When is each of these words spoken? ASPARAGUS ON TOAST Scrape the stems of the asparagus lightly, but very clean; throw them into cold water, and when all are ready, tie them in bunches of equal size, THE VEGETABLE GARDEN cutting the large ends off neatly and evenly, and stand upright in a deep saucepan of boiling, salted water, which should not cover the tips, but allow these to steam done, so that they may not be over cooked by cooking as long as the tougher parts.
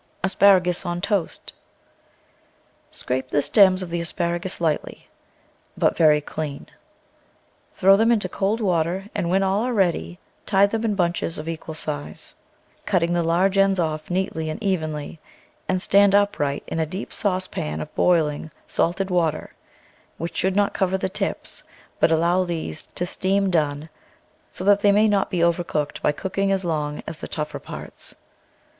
ASPARAGUS 0.23 0.83
ON 0.83 0.99
TOAST 0.99 1.53
Scrape 2.89 3.29
the 3.29 3.39
stems 3.43 3.83
of 3.83 3.91
the 3.91 4.01
asparagus 4.01 4.59
lightly, 4.59 5.07
but 5.77 5.95
very 5.95 6.19
clean; 6.21 6.65
throw 7.75 7.95
them 7.95 8.11
into 8.11 8.27
cold 8.27 8.61
water, 8.61 9.05
and 9.13 9.29
when 9.29 9.43
all 9.43 9.61
are 9.61 9.75
ready, 9.75 10.17
tie 10.47 10.65
them 10.65 10.83
in 10.83 10.95
bunches 10.95 11.37
of 11.37 11.47
equal 11.47 11.75
size, 11.75 12.33
THE 12.33 12.33
VEGETABLE 12.33 12.37
GARDEN 12.47 12.83
cutting 12.87 13.13
the 13.13 13.21
large 13.27 13.57
ends 13.59 13.79
off 13.79 14.09
neatly 14.09 14.49
and 14.49 14.63
evenly, 14.63 15.19
and 15.69 15.79
stand 15.79 16.15
upright 16.15 16.63
in 16.65 16.79
a 16.79 16.87
deep 16.87 17.13
saucepan 17.13 17.79
of 17.79 17.93
boiling, 17.93 18.49
salted 18.65 19.11
water, 19.11 19.53
which 20.17 20.35
should 20.35 20.55
not 20.55 20.73
cover 20.73 20.97
the 20.97 21.09
tips, 21.09 21.61
but 21.99 22.11
allow 22.11 22.43
these 22.43 22.87
to 22.95 23.05
steam 23.05 23.51
done, 23.51 23.87
so 24.51 24.63
that 24.63 24.79
they 24.79 24.91
may 24.91 25.07
not 25.07 25.29
be 25.29 25.43
over 25.43 25.63
cooked 25.63 26.01
by 26.01 26.11
cooking 26.11 26.51
as 26.51 26.65
long 26.65 27.03
as 27.05 27.19
the 27.19 27.27
tougher 27.27 27.59
parts. 27.59 28.15